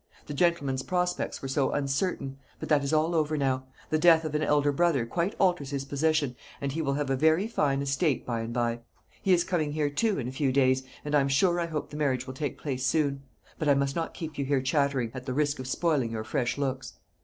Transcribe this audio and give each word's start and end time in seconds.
The 0.25 0.33
gentleman's 0.33 0.81
prospects 0.81 1.43
were 1.43 1.47
so 1.47 1.69
uncertain; 1.73 2.39
but 2.59 2.69
that 2.69 2.83
is 2.83 2.91
all 2.91 3.13
over 3.13 3.37
now. 3.37 3.65
The 3.91 3.99
death 3.99 4.25
of 4.25 4.33
an 4.33 4.41
elder 4.41 4.71
brother 4.71 5.05
quite 5.05 5.35
alters 5.37 5.69
his 5.69 5.85
position, 5.85 6.35
and 6.59 6.71
he 6.71 6.81
will 6.81 6.95
have 6.95 7.11
a 7.11 7.15
very 7.15 7.47
fine 7.47 7.83
estate 7.83 8.25
by 8.25 8.39
and 8.39 8.51
by. 8.51 8.79
He 9.21 9.31
is 9.31 9.43
coming 9.43 9.73
here, 9.73 9.91
too, 9.91 10.17
in 10.17 10.27
a 10.27 10.31
few 10.31 10.51
days, 10.51 10.81
and 11.05 11.13
I'm 11.13 11.27
sure 11.29 11.59
I 11.59 11.67
hope 11.67 11.91
the 11.91 11.97
marriage 11.97 12.25
will 12.25 12.33
take 12.33 12.57
place 12.57 12.83
soon. 12.83 13.21
But 13.59 13.69
I 13.69 13.75
must 13.75 13.95
not 13.95 14.15
keep 14.15 14.39
you 14.39 14.45
here 14.45 14.63
chattering, 14.63 15.11
at 15.13 15.27
the 15.27 15.35
risk 15.35 15.59
of 15.59 15.67
spoiling 15.67 16.09
your 16.09 16.23
fresh 16.23 16.57
looks." 16.57 16.93